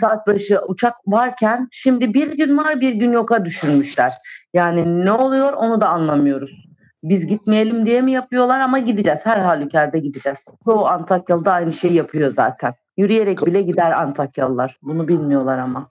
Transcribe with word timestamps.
saat 0.00 0.26
başı 0.26 0.60
uçak 0.68 0.94
varken 1.06 1.68
şimdi 1.70 2.14
bir 2.14 2.36
gün 2.36 2.58
var 2.58 2.80
bir 2.80 2.94
gün 2.94 3.12
yoka 3.12 3.44
düşürmüşler. 3.44 4.12
Yani 4.54 5.04
ne 5.04 5.12
oluyor 5.12 5.52
onu 5.52 5.80
da 5.80 5.88
anlamıyoruz. 5.88 6.66
Biz 7.02 7.26
gitmeyelim 7.26 7.86
diye 7.86 8.00
mi 8.00 8.12
yapıyorlar 8.12 8.60
ama 8.60 8.78
gideceğiz. 8.78 9.20
Her 9.24 9.38
halükarda 9.38 9.98
gideceğiz. 9.98 10.38
Çoğu 10.64 10.86
Antakyalı 10.86 11.44
da 11.44 11.52
aynı 11.52 11.72
şeyi 11.72 11.94
yapıyor 11.94 12.30
zaten. 12.30 12.74
Yürüyerek 12.96 13.46
bile 13.46 13.62
gider 13.62 13.90
Antakyalılar. 13.90 14.78
Bunu 14.82 15.08
bilmiyorlar 15.08 15.58
ama. 15.58 15.90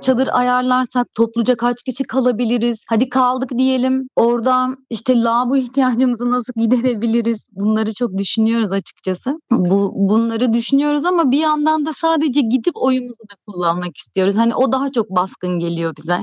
Çadır 0.00 0.28
ayarlarsak 0.32 1.06
topluca 1.14 1.56
kaç 1.56 1.82
kişi 1.82 2.04
kalabiliriz? 2.04 2.78
Hadi 2.88 3.08
kaldık 3.08 3.50
diyelim. 3.58 4.08
Oradan 4.16 4.76
işte 4.90 5.22
lavabo 5.22 5.56
ihtiyacımızı 5.56 6.30
nasıl 6.30 6.52
giderebiliriz? 6.56 7.38
Bunları 7.52 7.94
çok 7.94 8.18
düşünüyoruz 8.18 8.72
açıkçası. 8.72 9.40
Bu 9.50 9.92
bunları 9.94 10.52
düşünüyoruz 10.52 11.06
ama 11.06 11.30
bir 11.30 11.38
yandan 11.38 11.86
da 11.86 11.92
sadece 11.92 12.40
gidip 12.40 12.74
oyumuzu 12.74 13.22
da 13.30 13.34
kullanmak 13.46 13.96
istiyoruz. 13.96 14.36
Hani 14.36 14.54
o 14.54 14.72
daha 14.72 14.92
çok 14.92 15.10
baskın 15.10 15.58
geliyor 15.58 15.94
bize. 15.98 16.18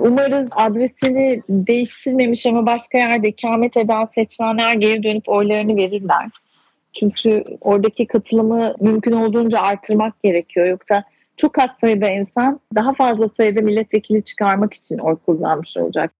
Umarız 0.00 0.50
adresini 0.56 1.42
değiştirmemiş 1.48 2.46
ama 2.46 2.66
başka 2.66 2.98
yerde 2.98 3.28
ikamet 3.28 3.76
eden 3.76 4.04
seçmenler 4.04 4.74
geri 4.74 5.02
dönüp 5.02 5.28
oylarını 5.28 5.76
verirler. 5.76 6.28
Çünkü 6.92 7.44
oradaki 7.60 8.06
katılımı 8.06 8.74
mümkün 8.80 9.12
olduğunca 9.12 9.60
artırmak 9.60 10.22
gerekiyor. 10.22 10.66
Yoksa 10.66 11.04
çok 11.38 11.58
az 11.58 11.70
sayıda 11.80 12.08
insan 12.08 12.60
daha 12.74 12.94
fazla 12.94 13.28
sayıda 13.28 13.60
milletvekili 13.60 14.24
çıkarmak 14.24 14.74
için 14.74 14.98
oy 14.98 15.16
kullanmış 15.26 15.76
olacak. 15.76 16.12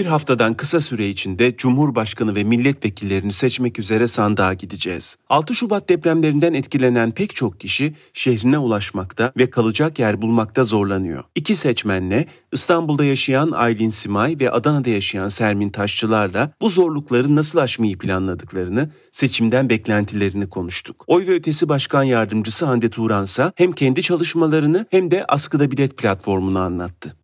Bir 0.00 0.06
haftadan 0.06 0.54
kısa 0.54 0.80
süre 0.80 1.08
içinde 1.08 1.56
Cumhurbaşkanı 1.56 2.34
ve 2.34 2.44
milletvekillerini 2.44 3.32
seçmek 3.32 3.78
üzere 3.78 4.06
sandığa 4.06 4.54
gideceğiz. 4.54 5.16
6 5.28 5.54
Şubat 5.54 5.88
depremlerinden 5.88 6.54
etkilenen 6.54 7.10
pek 7.10 7.34
çok 7.34 7.60
kişi 7.60 7.94
şehrine 8.14 8.58
ulaşmakta 8.58 9.32
ve 9.36 9.50
kalacak 9.50 9.98
yer 9.98 10.22
bulmakta 10.22 10.64
zorlanıyor. 10.64 11.24
İki 11.34 11.54
seçmenle 11.54 12.26
İstanbul'da 12.52 13.04
yaşayan 13.04 13.50
Aylin 13.50 13.88
Simay 13.88 14.36
ve 14.40 14.50
Adana'da 14.50 14.90
yaşayan 14.90 15.28
Sermin 15.28 15.70
Taşçılar'la 15.70 16.52
bu 16.60 16.68
zorlukları 16.68 17.36
nasıl 17.36 17.58
aşmayı 17.58 17.98
planladıklarını, 17.98 18.90
seçimden 19.12 19.70
beklentilerini 19.70 20.48
konuştuk. 20.48 21.04
Oy 21.06 21.26
ve 21.26 21.34
Ötesi 21.34 21.68
Başkan 21.68 22.02
Yardımcısı 22.02 22.66
Hande 22.66 22.90
Turansa 22.90 23.52
hem 23.56 23.72
kendi 23.72 24.02
çalışmalarını 24.02 24.86
hem 24.90 25.10
de 25.10 25.24
Askıda 25.28 25.70
Bilet 25.70 25.96
platformunu 25.96 26.58
anlattı. 26.58 27.19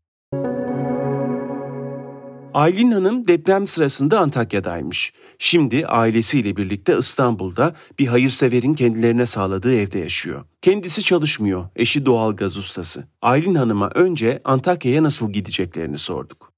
Aylin 2.56 2.90
Hanım 2.90 3.26
deprem 3.26 3.66
sırasında 3.66 4.20
Antakya'daymış. 4.20 5.12
Şimdi 5.38 5.86
ailesiyle 5.86 6.56
birlikte 6.56 6.98
İstanbul'da 6.98 7.72
bir 7.98 8.06
hayırseverin 8.06 8.74
kendilerine 8.74 9.26
sağladığı 9.26 9.74
evde 9.74 9.98
yaşıyor. 9.98 10.44
Kendisi 10.62 11.02
çalışmıyor, 11.02 11.68
eşi 11.76 12.06
doğalgaz 12.06 12.56
ustası. 12.56 13.04
Aylin 13.22 13.54
Hanım'a 13.54 13.90
önce 13.94 14.40
Antakya'ya 14.44 15.02
nasıl 15.02 15.32
gideceklerini 15.32 15.98
sorduk. 15.98 16.52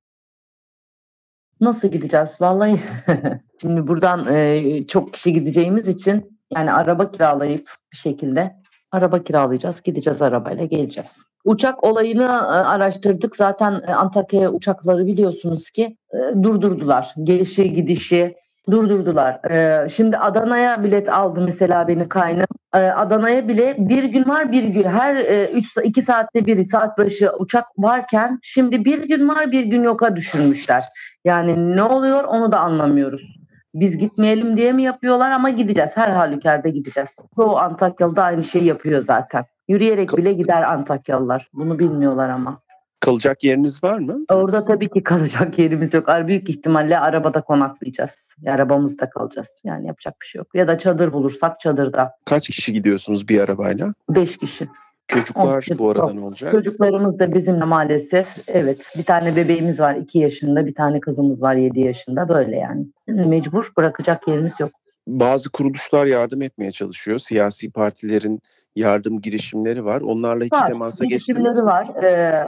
Nasıl 1.60 1.88
gideceğiz? 1.88 2.30
Vallahi 2.40 2.80
şimdi 3.60 3.86
buradan 3.86 4.34
e, 4.34 4.84
çok 4.88 5.14
kişi 5.14 5.32
gideceğimiz 5.32 5.88
için 5.88 6.40
yani 6.54 6.72
araba 6.72 7.10
kiralayıp 7.10 7.70
bir 7.92 7.96
şekilde 7.96 8.56
araba 8.92 9.22
kiralayacağız. 9.22 9.82
Gideceğiz 9.82 10.22
arabayla 10.22 10.64
geleceğiz. 10.64 11.27
Uçak 11.48 11.84
olayını 11.84 12.22
e, 12.22 12.26
araştırdık. 12.46 13.36
Zaten 13.36 13.80
e, 13.86 13.94
Antakya'ya 13.94 14.50
uçakları 14.50 15.06
biliyorsunuz 15.06 15.70
ki 15.70 15.96
e, 16.12 16.42
durdurdular. 16.42 17.14
Gelişi 17.22 17.72
gidişi 17.72 18.34
durdurdular. 18.70 19.40
Şimdi 19.88 20.18
Adana'ya 20.18 20.84
bilet 20.84 21.08
aldı 21.08 21.40
mesela 21.40 21.88
beni 21.88 22.08
kaynım. 22.08 22.46
Adana'ya 22.72 23.48
bile 23.48 23.74
bir 23.78 24.04
gün 24.04 24.28
var 24.28 24.52
bir 24.52 24.64
gün. 24.64 24.84
Her 24.84 25.16
3 25.54 25.76
2 25.84 26.02
saatte 26.02 26.46
bir 26.46 26.64
saat 26.64 26.98
başı 26.98 27.32
uçak 27.38 27.64
varken 27.78 28.38
şimdi 28.42 28.84
bir 28.84 29.08
gün 29.08 29.28
var 29.28 29.52
bir 29.52 29.64
gün 29.64 29.82
yoka 29.82 30.16
düşürmüşler. 30.16 30.84
Yani 31.24 31.76
ne 31.76 31.82
oluyor 31.82 32.24
onu 32.24 32.52
da 32.52 32.60
anlamıyoruz. 32.60 33.36
Biz 33.74 33.98
gitmeyelim 33.98 34.56
diye 34.56 34.72
mi 34.72 34.82
yapıyorlar 34.82 35.30
ama 35.30 35.50
gideceğiz. 35.50 35.90
Her 35.94 36.08
halükarda 36.08 36.68
gideceğiz. 36.68 37.10
Çoğu 37.36 37.56
Antakyalı 37.56 38.16
da 38.16 38.22
aynı 38.22 38.44
şeyi 38.44 38.64
yapıyor 38.64 39.00
zaten. 39.00 39.44
Yürüyerek 39.68 40.16
bile 40.16 40.32
gider 40.32 40.62
Antakyalılar. 40.62 41.50
Bunu 41.54 41.78
bilmiyorlar 41.78 42.28
ama. 42.28 42.60
Kalacak 43.00 43.44
yeriniz 43.44 43.84
var 43.84 43.98
mı? 43.98 44.24
Orada 44.30 44.64
tabii 44.64 44.88
ki 44.88 45.02
kalacak 45.02 45.58
yerimiz 45.58 45.94
yok. 45.94 46.08
Büyük 46.26 46.48
ihtimalle 46.50 46.98
arabada 46.98 47.40
konaklayacağız. 47.40 48.34
Arabamızda 48.46 49.10
kalacağız. 49.10 49.48
Yani 49.64 49.86
yapacak 49.86 50.14
bir 50.22 50.26
şey 50.26 50.38
yok. 50.38 50.48
Ya 50.54 50.68
da 50.68 50.78
çadır 50.78 51.12
bulursak 51.12 51.60
çadırda. 51.60 52.12
Kaç 52.24 52.46
kişi 52.46 52.72
gidiyorsunuz 52.72 53.28
bir 53.28 53.40
arabayla? 53.40 53.92
Beş 54.10 54.36
kişi. 54.36 54.68
Çocuklar 55.08 55.66
On- 55.72 55.78
bu 55.78 55.90
arada 55.90 56.02
yok. 56.02 56.14
ne 56.14 56.20
olacak? 56.20 56.52
Çocuklarımız 56.52 57.18
da 57.18 57.34
bizimle 57.34 57.64
maalesef. 57.64 58.28
Evet. 58.46 58.92
Bir 58.96 59.04
tane 59.04 59.36
bebeğimiz 59.36 59.80
var 59.80 59.94
iki 59.94 60.18
yaşında. 60.18 60.66
Bir 60.66 60.74
tane 60.74 61.00
kızımız 61.00 61.42
var 61.42 61.54
yedi 61.54 61.80
yaşında. 61.80 62.28
Böyle 62.28 62.56
yani. 62.56 62.86
Mecbur 63.06 63.72
bırakacak 63.76 64.28
yerimiz 64.28 64.60
yok. 64.60 64.70
Bazı 65.06 65.50
kuruluşlar 65.50 66.06
yardım 66.06 66.42
etmeye 66.42 66.72
çalışıyor. 66.72 67.18
Siyasi 67.18 67.70
partilerin 67.70 68.40
yardım 68.76 69.20
girişimleri 69.20 69.84
var. 69.84 70.00
Onlarla 70.00 70.44
hiç 70.44 70.52
Var. 70.52 70.68
temasa 70.68 71.04
geçtiniz 71.04 71.38
Girişimleri 71.38 71.62
mi? 71.64 71.70
var. 71.70 72.04
Ee, 72.04 72.46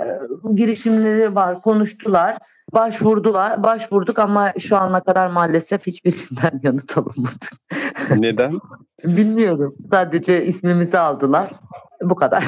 girişimleri 0.54 1.34
var. 1.34 1.62
Konuştular. 1.62 2.36
Başvurdular. 2.72 3.62
Başvurduk 3.62 4.18
ama 4.18 4.52
şu 4.58 4.76
ana 4.76 5.00
kadar 5.00 5.26
maalesef 5.26 5.86
hiçbirinden 5.86 6.60
yanıt 6.62 6.98
alınmadı. 6.98 7.46
Neden? 8.16 8.58
Bilmiyorum. 9.04 9.74
Sadece 9.90 10.44
ismimizi 10.46 10.98
aldılar. 10.98 11.50
Bu 12.02 12.14
kadar. 12.16 12.44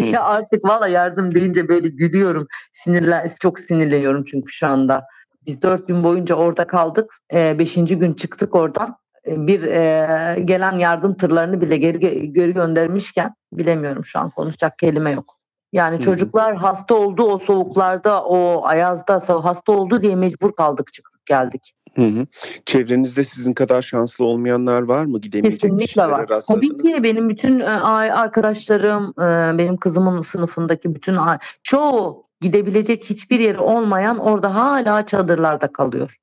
ya 0.12 0.22
artık 0.24 0.64
valla 0.64 0.88
yardım 0.88 1.34
deyince 1.34 1.68
böyle 1.68 1.88
gülüyorum. 1.88 2.46
Sinirlen, 2.72 3.30
çok 3.40 3.58
sinirleniyorum 3.58 4.24
çünkü 4.24 4.52
şu 4.52 4.66
anda. 4.66 5.04
Biz 5.46 5.62
dört 5.62 5.88
gün 5.88 6.04
boyunca 6.04 6.34
orada 6.34 6.66
kaldık. 6.66 7.14
Ee, 7.34 7.58
beşinci 7.58 7.98
gün 7.98 8.12
çıktık 8.12 8.54
oradan. 8.54 8.96
Bir 9.30 9.62
e, 9.62 10.40
gelen 10.44 10.72
yardım 10.78 11.14
tırlarını 11.14 11.60
bile 11.60 11.76
geri, 11.76 12.32
geri 12.32 12.54
göndermişken 12.54 13.34
bilemiyorum 13.52 14.04
şu 14.04 14.18
an 14.18 14.30
konuşacak 14.30 14.78
kelime 14.78 15.10
yok. 15.10 15.36
Yani 15.72 15.96
hı. 15.96 16.00
çocuklar 16.00 16.56
hasta 16.56 16.94
oldu 16.94 17.22
o 17.22 17.38
soğuklarda, 17.38 18.24
o 18.24 18.64
ayazda 18.64 19.44
hasta 19.44 19.72
oldu 19.72 20.02
diye 20.02 20.16
mecbur 20.16 20.52
kaldık 20.52 20.92
çıktık 20.92 21.26
geldik. 21.26 21.72
Hı 21.96 22.02
hı. 22.02 22.26
Çevrenizde 22.66 23.24
sizin 23.24 23.54
kadar 23.54 23.82
şanslı 23.82 24.24
olmayanlar 24.24 24.82
var 24.82 25.04
mı? 25.04 25.20
Gidemeyecek 25.20 25.60
Kesinlikle 25.60 26.02
var. 26.02 26.28
Tabii 26.48 26.82
ki 26.82 27.02
benim 27.02 27.28
bütün 27.28 27.60
e, 27.60 27.68
arkadaşlarım, 27.68 29.14
e, 29.18 29.58
benim 29.58 29.76
kızımın 29.76 30.20
sınıfındaki 30.20 30.94
bütün 30.94 31.16
çoğu 31.62 32.26
gidebilecek 32.40 33.04
hiçbir 33.04 33.40
yeri 33.40 33.58
olmayan 33.58 34.18
orada 34.18 34.54
hala 34.54 35.06
çadırlarda 35.06 35.72
kalıyor. 35.72 36.16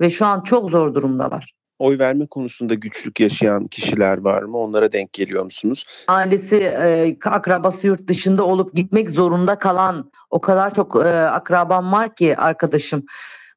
Ve 0.00 0.10
şu 0.10 0.26
an 0.26 0.40
çok 0.40 0.70
zor 0.70 0.94
durumdalar. 0.94 1.54
Oy 1.78 1.98
verme 1.98 2.26
konusunda 2.26 2.74
güçlük 2.74 3.20
yaşayan 3.20 3.64
kişiler 3.64 4.18
var 4.18 4.42
mı? 4.42 4.58
Onlara 4.58 4.92
denk 4.92 5.12
geliyor 5.12 5.44
musunuz? 5.44 5.84
Ailesi, 6.08 6.56
e, 6.56 7.16
akrabası 7.24 7.86
yurt 7.86 8.08
dışında 8.08 8.44
olup 8.44 8.74
gitmek 8.74 9.10
zorunda 9.10 9.58
kalan 9.58 10.10
o 10.30 10.40
kadar 10.40 10.74
çok 10.74 10.96
e, 10.96 11.08
akrabam 11.08 11.92
var 11.92 12.14
ki 12.14 12.36
arkadaşım. 12.36 13.04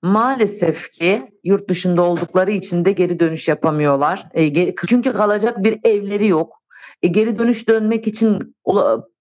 Maalesef 0.01 0.91
ki 0.91 1.31
yurt 1.43 1.69
dışında 1.69 2.01
oldukları 2.01 2.51
için 2.51 2.85
de 2.85 2.91
geri 2.91 3.19
dönüş 3.19 3.47
yapamıyorlar. 3.47 4.27
E, 4.33 4.47
ge- 4.47 4.75
çünkü 4.87 5.13
kalacak 5.13 5.63
bir 5.63 5.79
evleri 5.83 6.27
yok. 6.27 6.61
E, 7.01 7.07
geri 7.07 7.39
dönüş 7.39 7.67
dönmek 7.67 8.07
için 8.07 8.55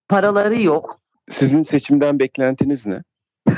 paraları 0.09 0.63
yok. 0.63 1.01
Sizin 1.31 1.63
seçimden 1.63 2.19
beklentiniz 2.19 2.87
ne? 2.87 3.03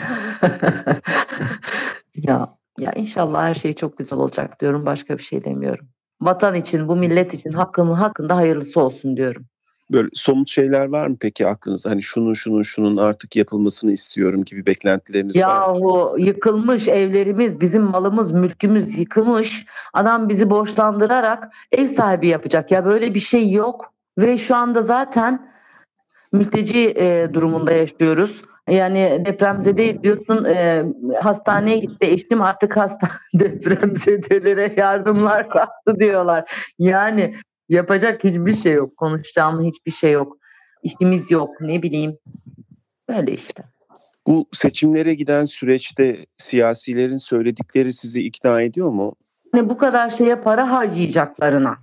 ya 2.14 2.57
inşallah 2.98 3.42
her 3.42 3.54
şey 3.54 3.72
çok 3.72 3.98
güzel 3.98 4.18
olacak 4.18 4.60
diyorum. 4.60 4.86
Başka 4.86 5.18
bir 5.18 5.22
şey 5.22 5.44
demiyorum. 5.44 5.86
Vatan 6.20 6.54
için, 6.54 6.88
bu 6.88 6.96
millet 6.96 7.34
için 7.34 7.52
hakkımın 7.52 7.94
hakkında 7.94 8.36
hayırlısı 8.36 8.80
olsun 8.80 9.16
diyorum. 9.16 9.46
Böyle 9.92 10.08
somut 10.12 10.48
şeyler 10.48 10.88
var 10.88 11.06
mı 11.06 11.16
peki 11.20 11.46
aklınızda? 11.46 11.90
Hani 11.90 12.02
şunun 12.02 12.34
şunun 12.34 12.62
şunun 12.62 12.96
artık 12.96 13.36
yapılmasını 13.36 13.92
istiyorum 13.92 14.44
gibi 14.44 14.66
beklentileriniz 14.66 15.36
var 15.36 15.68
mı? 15.68 15.76
Yahu 15.78 16.16
yıkılmış 16.18 16.88
evlerimiz, 16.88 17.60
bizim 17.60 17.82
malımız, 17.82 18.32
mülkümüz 18.32 18.98
yıkılmış. 18.98 19.66
Adam 19.92 20.28
bizi 20.28 20.50
borçlandırarak 20.50 21.52
ev 21.72 21.86
sahibi 21.86 22.28
yapacak. 22.28 22.70
Ya 22.70 22.84
böyle 22.84 23.14
bir 23.14 23.20
şey 23.20 23.52
yok. 23.52 23.92
Ve 24.18 24.38
şu 24.38 24.56
anda 24.56 24.82
zaten 24.82 25.52
mülteci 26.32 26.94
e, 26.96 27.28
durumunda 27.32 27.72
yaşıyoruz. 27.72 28.42
Yani 28.68 29.22
depremzedeyiz 29.26 30.02
diyorsun 30.02 30.44
e, 30.44 30.84
hastaneye 31.20 31.78
gitti 31.78 32.06
eşim 32.06 32.42
artık 32.42 32.76
hasta 32.76 33.08
depremzedelere 33.34 34.74
yardımlar 34.76 35.50
kalktı 35.50 36.00
diyorlar. 36.00 36.50
Yani 36.78 37.34
yapacak 37.68 38.24
hiçbir 38.24 38.54
şey 38.54 38.72
yok. 38.72 38.96
Konuşacağım 38.96 39.64
hiçbir 39.64 39.92
şey 39.92 40.12
yok. 40.12 40.36
İşimiz 40.82 41.30
yok 41.30 41.60
ne 41.60 41.82
bileyim. 41.82 42.18
Böyle 43.08 43.32
işte. 43.32 43.64
Bu 44.26 44.46
seçimlere 44.52 45.14
giden 45.14 45.44
süreçte 45.44 46.26
siyasilerin 46.36 47.16
söyledikleri 47.16 47.92
sizi 47.92 48.22
ikna 48.22 48.62
ediyor 48.62 48.90
mu? 48.90 49.14
Hani 49.52 49.68
bu 49.68 49.78
kadar 49.78 50.10
şeye 50.10 50.36
para 50.36 50.70
harcayacaklarına. 50.70 51.78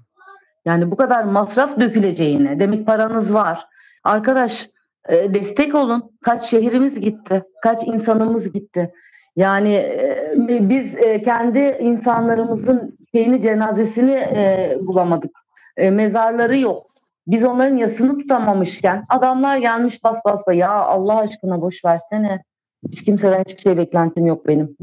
Yani 0.65 0.91
bu 0.91 0.95
kadar 0.95 1.23
masraf 1.23 1.79
döküleceğine. 1.79 2.59
Demek 2.59 2.85
paranız 2.85 3.33
var. 3.33 3.67
Arkadaş 4.03 4.69
e, 5.09 5.33
destek 5.33 5.75
olun. 5.75 6.11
Kaç 6.23 6.45
şehrimiz 6.45 6.99
gitti. 6.99 7.43
Kaç 7.61 7.87
insanımız 7.87 8.53
gitti. 8.53 8.93
Yani 9.35 9.73
e, 9.73 10.35
biz 10.69 10.95
e, 10.95 11.21
kendi 11.21 11.77
insanlarımızın 11.79 12.97
şeyini 13.11 13.41
cenazesini 13.41 14.11
e, 14.11 14.75
bulamadık. 14.81 15.31
Mezarları 15.77 16.57
yok. 16.57 16.85
Biz 17.27 17.43
onların 17.43 17.77
yasını 17.77 18.17
tutamamışken 18.17 19.05
adamlar 19.09 19.57
gelmiş 19.57 20.03
bas 20.03 20.19
bas 20.25 20.43
bas. 20.47 20.55
Ya 20.55 20.71
Allah 20.71 21.17
aşkına 21.17 21.61
boş 21.61 21.85
versene. 21.85 22.43
Hiç 22.87 23.03
kimseden 23.03 23.43
hiçbir 23.47 23.61
şey 23.61 23.77
beklentim 23.77 24.25
yok 24.25 24.47
benim. 24.47 24.77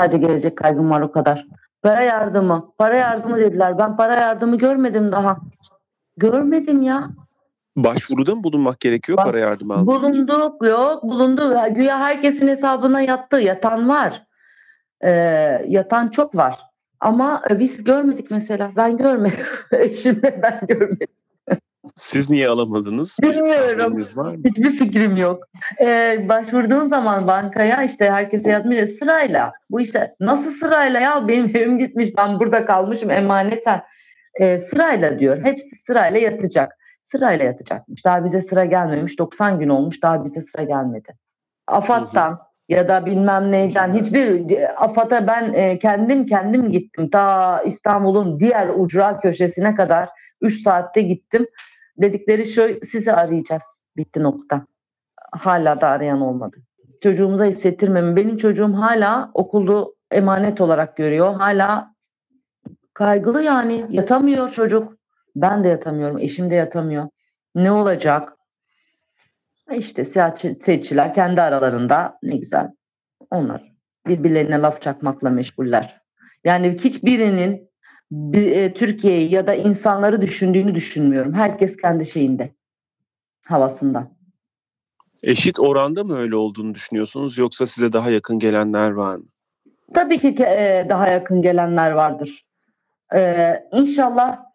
Sadece 0.00 0.18
gelecek 0.18 0.56
kaygım 0.56 0.90
var 0.90 1.00
o 1.00 1.12
kadar. 1.12 1.46
Para 1.82 2.02
yardımı, 2.02 2.72
para 2.78 2.96
yardımı 2.96 3.36
dediler. 3.36 3.78
Ben 3.78 3.96
para 3.96 4.14
yardımı 4.14 4.58
görmedim 4.58 5.12
daha. 5.12 5.36
Görmedim 6.16 6.82
ya. 6.82 7.08
Başvuruda 7.76 8.34
mı 8.34 8.44
bulunmak 8.44 8.80
gerekiyor 8.80 9.18
Bak, 9.18 9.26
para 9.26 9.38
yardımı 9.38 9.74
almak 9.74 9.96
için? 9.96 10.28
Bulunduk 10.28 10.66
yok 10.66 11.02
bulundu. 11.02 11.54
Güya 11.70 11.98
herkesin 11.98 12.48
hesabına 12.48 13.00
yattı. 13.00 13.40
Yatan 13.40 13.88
var. 13.88 14.22
Ee, 15.04 15.10
yatan 15.68 16.08
çok 16.08 16.36
var. 16.36 16.58
Ama 17.00 17.42
e, 17.50 17.58
biz 17.58 17.84
görmedik 17.84 18.30
mesela. 18.30 18.72
Ben 18.76 18.96
görmedim. 18.96 19.46
Eşimle 19.72 20.40
ben 20.42 20.60
görmedim. 20.68 21.08
Siz 21.96 22.30
niye 22.30 22.48
alamadınız? 22.48 23.16
Bilmiyorum. 23.22 23.96
Var 24.16 24.34
mı? 24.34 24.42
Hiçbir 24.44 24.70
fikrim 24.70 25.16
yok. 25.16 25.44
Ee, 25.80 26.26
başvurduğun 26.28 26.88
zaman 26.88 27.26
bankaya 27.26 27.82
işte 27.82 28.10
herkese 28.10 28.50
yazmış 28.50 28.90
sırayla. 28.90 29.52
Bu 29.70 29.80
işte 29.80 30.14
nasıl 30.20 30.50
sırayla 30.50 31.00
ya 31.00 31.28
benim 31.28 31.56
evim 31.56 31.78
gitmiş 31.78 32.08
ben 32.16 32.40
burada 32.40 32.64
kalmışım 32.64 33.10
emaneten. 33.10 33.82
Ee, 34.40 34.58
sırayla 34.58 35.18
diyor. 35.18 35.44
Hepsi 35.44 35.76
sırayla 35.76 36.20
yatacak. 36.20 36.72
Sırayla 37.02 37.44
yatacakmış. 37.44 38.04
Daha 38.04 38.24
bize 38.24 38.40
sıra 38.40 38.64
gelmemiş. 38.64 39.18
90 39.18 39.58
gün 39.58 39.68
olmuş 39.68 40.02
daha 40.02 40.24
bize 40.24 40.40
sıra 40.40 40.62
gelmedi. 40.62 41.16
AFAD'dan 41.66 42.38
ya 42.68 42.88
da 42.88 43.06
bilmem 43.06 43.52
neyden 43.52 43.94
hiçbir 43.94 44.84
AFAD'a 44.84 45.26
ben 45.26 45.52
e, 45.52 45.78
kendim 45.78 46.26
kendim 46.26 46.70
gittim. 46.70 47.10
Ta 47.10 47.62
İstanbul'un 47.62 48.40
diğer 48.40 48.68
ucra 48.68 49.20
köşesine 49.20 49.74
kadar 49.74 50.08
3 50.40 50.62
saatte 50.62 51.02
gittim. 51.02 51.46
Dedikleri 51.96 52.46
şu 52.46 52.62
sizi 52.86 53.12
arayacağız. 53.12 53.62
Bitti 53.96 54.22
nokta. 54.22 54.66
Hala 55.32 55.80
da 55.80 55.88
arayan 55.88 56.20
olmadı. 56.20 56.56
Çocuğumuza 57.02 57.44
hissettirmemi. 57.44 58.16
Benim 58.16 58.36
çocuğum 58.36 58.72
hala 58.72 59.30
okulu 59.34 59.94
emanet 60.10 60.60
olarak 60.60 60.96
görüyor. 60.96 61.34
Hala 61.34 61.94
kaygılı 62.94 63.42
yani. 63.42 63.86
Yatamıyor 63.90 64.50
çocuk. 64.50 65.01
Ben 65.36 65.64
de 65.64 65.68
yatamıyorum. 65.68 66.18
Eşim 66.18 66.50
de 66.50 66.54
yatamıyor. 66.54 67.08
Ne 67.54 67.72
olacak? 67.72 68.36
İşte 69.72 70.04
siyasetçiler 70.04 71.14
kendi 71.14 71.42
aralarında 71.42 72.18
ne 72.22 72.36
güzel. 72.36 72.70
Onlar 73.30 73.72
birbirlerine 74.06 74.58
laf 74.58 74.82
çakmakla 74.82 75.30
meşguller. 75.30 76.00
Yani 76.44 76.76
hiçbirinin 76.84 77.70
bir, 78.10 78.52
e, 78.52 78.74
Türkiye'yi 78.74 79.32
ya 79.32 79.46
da 79.46 79.54
insanları 79.54 80.22
düşündüğünü 80.22 80.74
düşünmüyorum. 80.74 81.34
Herkes 81.34 81.76
kendi 81.76 82.06
şeyinde, 82.06 82.54
havasında. 83.46 84.10
Eşit 85.22 85.60
oranda 85.60 86.04
mı 86.04 86.18
öyle 86.18 86.36
olduğunu 86.36 86.74
düşünüyorsunuz 86.74 87.38
yoksa 87.38 87.66
size 87.66 87.92
daha 87.92 88.10
yakın 88.10 88.38
gelenler 88.38 88.90
var 88.90 89.16
mı? 89.16 89.24
Tabii 89.94 90.18
ki 90.18 90.28
e, 90.28 90.86
daha 90.88 91.08
yakın 91.08 91.42
gelenler 91.42 91.90
vardır. 91.90 92.44
Ee, 93.14 93.64
inşallah 93.72 94.51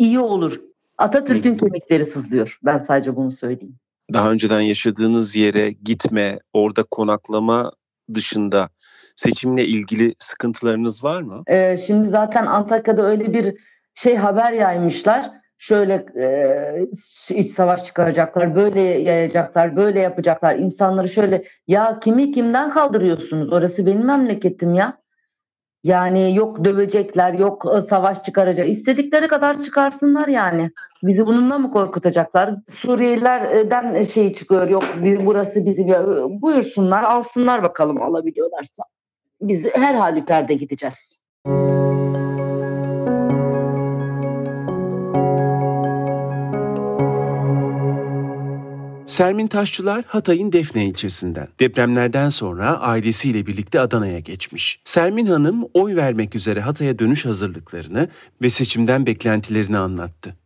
iyi 0.00 0.18
olur. 0.18 0.60
Atatürk'ün 0.98 1.56
kemikleri 1.56 2.06
sızlıyor. 2.06 2.58
Ben 2.62 2.78
sadece 2.78 3.16
bunu 3.16 3.32
söyleyeyim. 3.32 3.76
Daha 4.12 4.30
önceden 4.30 4.60
yaşadığınız 4.60 5.36
yere 5.36 5.70
gitme, 5.70 6.38
orada 6.52 6.82
konaklama 6.82 7.72
dışında 8.14 8.68
seçimle 9.16 9.64
ilgili 9.66 10.14
sıkıntılarınız 10.18 11.04
var 11.04 11.22
mı? 11.22 11.42
Ee, 11.46 11.78
şimdi 11.86 12.08
zaten 12.08 12.46
Antakya'da 12.46 13.06
öyle 13.06 13.32
bir 13.32 13.54
şey 13.94 14.16
haber 14.16 14.52
yaymışlar. 14.52 15.30
Şöyle 15.58 16.06
e, 16.20 17.34
iç 17.34 17.52
savaş 17.52 17.84
çıkaracaklar, 17.84 18.56
böyle 18.56 18.80
yayacaklar, 18.80 19.76
böyle 19.76 20.00
yapacaklar. 20.00 20.56
İnsanları 20.56 21.08
şöyle 21.08 21.44
ya 21.66 22.00
kimi 22.00 22.32
kimden 22.32 22.70
kaldırıyorsunuz? 22.70 23.52
Orası 23.52 23.86
benim 23.86 24.06
memleketim 24.06 24.74
ya. 24.74 24.98
Yani 25.84 26.36
yok 26.36 26.64
dövecekler, 26.64 27.32
yok 27.32 27.64
e, 27.76 27.80
savaş 27.80 28.22
çıkaracak. 28.22 28.68
İstedikleri 28.68 29.28
kadar 29.28 29.62
çıkarsınlar 29.62 30.28
yani. 30.28 30.70
Bizi 31.02 31.26
bununla 31.26 31.58
mı 31.58 31.70
korkutacaklar? 31.70 32.54
Suriyelilerden 32.68 34.02
şey 34.02 34.32
çıkıyor. 34.32 34.68
Yok 34.68 34.84
burası 35.24 35.66
bizim. 35.66 35.88
Ya, 35.88 36.06
Buyursunlar, 36.28 37.02
alsınlar 37.02 37.62
bakalım 37.62 38.02
alabiliyorlarsa. 38.02 38.82
Biz 39.40 39.66
her 39.74 39.94
halükarda 39.94 40.52
gideceğiz. 40.52 41.20
Sermin 49.20 49.46
Taşçılar 49.46 50.04
Hatay'ın 50.06 50.52
Defne 50.52 50.86
ilçesinden. 50.86 51.48
Depremlerden 51.60 52.28
sonra 52.28 52.80
ailesiyle 52.80 53.46
birlikte 53.46 53.80
Adana'ya 53.80 54.18
geçmiş. 54.18 54.80
Sermin 54.84 55.26
Hanım 55.26 55.64
oy 55.74 55.96
vermek 55.96 56.34
üzere 56.34 56.60
Hatay'a 56.60 56.98
dönüş 56.98 57.26
hazırlıklarını 57.26 58.08
ve 58.42 58.50
seçimden 58.50 59.06
beklentilerini 59.06 59.78
anlattı. 59.78 60.36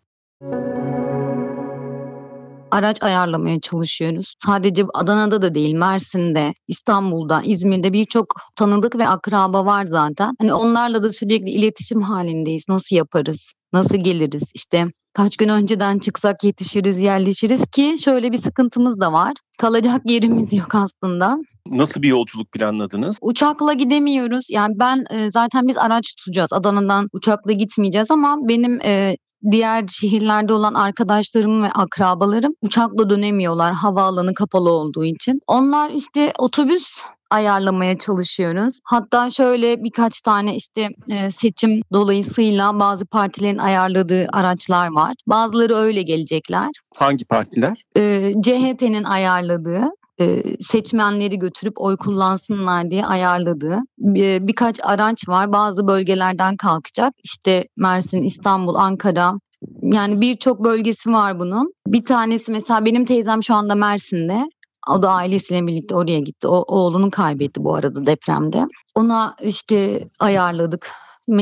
araç 2.71 3.03
ayarlamaya 3.03 3.61
çalışıyoruz. 3.61 4.35
Sadece 4.47 4.85
Adana'da 4.94 5.43
da 5.43 5.55
değil, 5.55 5.75
Mersin'de, 5.75 6.55
İstanbul'da, 6.69 7.43
İzmir'de 7.44 7.93
birçok 7.93 8.26
tanıdık 8.56 8.99
ve 8.99 9.09
akraba 9.09 9.67
var 9.67 9.85
zaten. 9.85 10.35
Hani 10.41 10.55
onlarla 10.55 11.03
da 11.03 11.12
sürekli 11.12 11.50
iletişim 11.50 12.03
halindeyiz. 12.03 12.65
Nasıl 12.69 12.97
yaparız? 12.97 13.53
Nasıl 13.73 13.97
geliriz? 13.97 14.43
İşte 14.55 14.87
kaç 15.14 15.37
gün 15.37 15.49
önceden 15.49 15.99
çıksak 15.99 16.44
yetişiriz, 16.44 16.99
yerleşiriz 16.99 17.66
ki 17.66 17.94
şöyle 18.05 18.32
bir 18.32 18.37
sıkıntımız 18.37 19.00
da 19.00 19.12
var. 19.12 19.32
Kalacak 19.58 20.02
yerimiz 20.11 20.52
yok 20.55 20.75
aslında. 20.75 21.38
Nasıl 21.66 22.02
bir 22.02 22.08
yolculuk 22.08 22.52
planladınız? 22.52 23.19
Uçakla 23.22 23.72
gidemiyoruz. 23.72 24.46
Yani 24.50 24.75
ben 24.78 25.05
e, 25.11 25.30
zaten 25.30 25.68
biz 25.68 25.78
araç 25.78 26.14
tutacağız. 26.16 26.52
Adana'dan 26.52 27.09
uçakla 27.12 27.52
gitmeyeceğiz 27.52 28.11
ama 28.11 28.37
benim 28.49 28.80
e, 28.80 29.16
diğer 29.50 29.87
şehirlerde 29.87 30.52
olan 30.52 30.75
arkadaşlarım 30.75 31.62
ve 31.62 31.71
akrabalarım 31.71 32.52
uçakla 32.62 33.11
dönemiyorlar 33.11 33.73
havaalanı 33.75 34.35
kapalı 34.35 34.71
olduğu 34.71 35.04
için. 35.04 35.40
Onlar 35.47 35.90
işte 35.90 36.33
otobüs 36.38 37.02
ayarlamaya 37.35 37.99
çalışıyoruz. 37.99 38.79
Hatta 38.85 39.31
şöyle 39.31 39.85
birkaç 39.85 40.21
tane 40.21 40.57
işte 40.57 40.88
e, 41.11 41.31
seçim 41.31 41.81
dolayısıyla 41.93 42.81
bazı 42.81 43.07
partilerin 43.07 43.59
ayarladığı 43.59 44.26
araçlar 44.33 44.87
var. 44.87 45.14
Bazıları 45.26 45.75
öyle 45.75 46.03
gelecekler. 46.03 46.69
Hangi 46.97 47.25
partiler? 47.25 47.85
E, 47.97 48.33
CHP'nin 48.43 49.05
ayarladığı 49.05 49.91
e, 50.21 50.43
seçmenleri 50.61 51.38
götürüp 51.38 51.81
oy 51.81 51.97
kullansınlar 51.97 52.91
diye 52.91 53.07
ayarladığı 53.07 53.79
bir, 53.99 54.47
birkaç 54.49 54.81
araç 54.83 55.29
var. 55.29 55.53
Bazı 55.53 55.87
bölgelerden 55.87 56.57
kalkacak. 56.57 57.12
İşte 57.25 57.64
Mersin, 57.76 58.23
İstanbul, 58.23 58.75
Ankara. 58.75 59.33
Yani 59.83 60.21
birçok 60.21 60.64
bölgesi 60.64 61.12
var 61.12 61.38
bunun. 61.38 61.73
Bir 61.87 62.05
tanesi 62.05 62.53
mesela 62.53 62.85
benim 62.85 63.05
teyzem 63.05 63.43
şu 63.43 63.55
anda 63.55 63.75
Mersin'de. 63.75 64.45
O 64.91 65.03
da 65.03 65.11
ailesiyle 65.11 65.67
birlikte 65.67 65.95
oraya 65.95 66.21
gitti. 66.21 66.49
O 66.49 66.64
oğlunu 66.69 67.11
kaybetti 67.11 67.64
bu 67.64 67.75
arada 67.75 68.07
depremde. 68.07 68.64
Ona 68.95 69.37
işte 69.43 70.09
ayarladık 70.21 70.91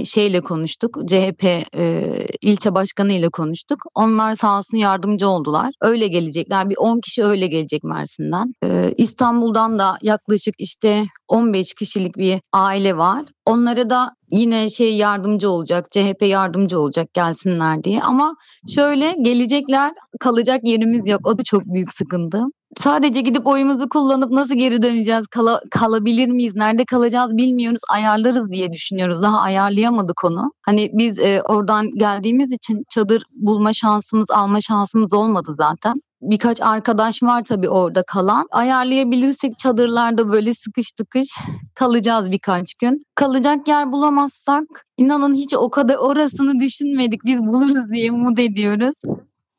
şeyle 0.05 0.41
konuştuk. 0.41 0.99
CHP 1.07 1.45
e, 1.77 2.27
ilçe 2.41 2.75
başkanı 2.75 3.13
ile 3.13 3.29
konuştuk. 3.29 3.79
Onlar 3.95 4.37
sağ 4.37 4.59
olsun 4.59 4.77
yardımcı 4.77 5.29
oldular. 5.29 5.73
Öyle 5.81 6.09
gelecekler. 6.09 6.71
Bir 6.71 6.77
10 6.79 7.01
kişi 7.01 7.25
öyle 7.25 7.47
gelecek 7.47 7.85
Mersin'den. 7.85 8.55
E, 8.65 8.95
İstanbul'dan 8.97 9.79
da 9.79 9.99
yaklaşık 10.03 10.55
işte 10.59 11.05
15 11.29 11.75
kişilik 11.75 12.17
bir 12.17 12.41
aile 12.53 12.97
var. 12.97 13.25
Onlara 13.47 13.91
da 13.91 14.11
yine 14.31 14.71
şey 14.71 14.97
yardımcı 14.97 15.51
olacak. 15.51 15.87
CHP 15.93 16.23
yardımcı 16.23 16.81
olacak 16.81 17.15
gelsinler 17.15 17.85
diye. 17.85 18.03
Ama 18.03 18.35
şöyle 18.75 19.15
gelecekler 19.23 19.93
kalacak 20.21 20.61
yerimiz 20.65 21.09
yok. 21.09 21.27
O 21.27 21.39
da 21.39 21.43
çok 21.45 21.65
büyük 21.65 21.95
sıkıntı. 21.95 22.43
Sadece 22.79 23.21
gidip 23.21 23.47
oyumuzu 23.47 23.89
kullanıp 23.89 24.31
nasıl 24.31 24.55
geri 24.55 24.83
döneceğiz? 24.83 25.27
Kala- 25.27 25.61
kalabilir 25.71 26.29
miyiz? 26.29 26.57
Nerede 26.57 26.85
kalacağız 26.85 27.37
bilmiyoruz. 27.37 27.81
Ayarlarız 27.91 28.51
diye 28.51 28.73
düşünüyoruz. 28.73 29.23
Daha 29.23 29.41
ayarlayamadık 29.41 30.25
onu. 30.25 30.53
Hani 30.63 30.91
biz 30.93 31.19
e, 31.19 31.43
oradan 31.43 31.91
geldiğimiz 31.91 32.53
için 32.53 32.85
çadır 32.91 33.23
bulma 33.33 33.73
şansımız, 33.73 34.31
alma 34.31 34.61
şansımız 34.61 35.13
olmadı 35.13 35.55
zaten. 35.59 35.95
birkaç 36.23 36.61
arkadaş 36.63 37.23
var 37.23 37.43
tabii 37.45 37.69
orada 37.69 38.03
kalan. 38.03 38.47
Ayarlayabilirsek 38.51 39.59
çadırlarda 39.59 40.33
böyle 40.33 40.55
sıkış 40.55 40.93
tıkış 40.93 41.29
kalacağız 41.75 42.31
birkaç 42.31 42.75
gün. 42.75 43.05
Kalacak 43.15 43.69
yer 43.69 43.93
bulamazsak 43.93 44.65
inanın 44.97 45.35
hiç 45.35 45.55
o 45.55 45.71
kadar 45.71 45.97
orasını 45.97 46.61
düşünmedik. 46.61 47.25
Biz 47.25 47.39
buluruz 47.39 47.91
diye 47.93 48.13
umut 48.13 48.39
ediyoruz. 48.39 48.95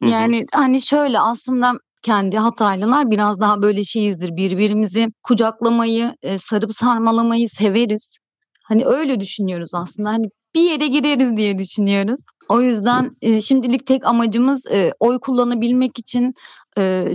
Yani 0.02 0.46
hani 0.54 0.82
şöyle 0.82 1.20
aslında 1.20 1.72
kendi 2.04 2.38
Hataylılar 2.38 3.12
biraz 3.12 3.40
daha 3.40 3.62
böyle 3.62 3.84
şeyizdir. 3.84 4.36
Birbirimizi 4.36 5.08
kucaklamayı, 5.24 6.16
e, 6.22 6.40
sarıp 6.40 6.76
sarmalamayı 6.76 7.50
severiz. 7.50 8.18
Hani 8.64 8.86
öyle 8.86 9.20
düşünüyoruz 9.20 9.70
aslında. 9.74 10.10
Hani 10.10 10.26
bir 10.56 10.62
yere 10.62 10.88
gireriz 10.88 11.38
diye 11.38 11.58
düşünüyoruz. 11.58 12.20
O 12.50 12.62
yüzden 12.62 13.10
e, 13.22 13.42
şimdilik 13.42 13.88
tek 13.88 14.06
amacımız 14.06 14.66
e, 14.72 14.92
oy 15.00 15.20
kullanabilmek 15.20 16.00
için 16.00 16.34